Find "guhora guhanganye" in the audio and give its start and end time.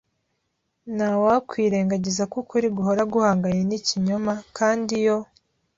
2.77-3.61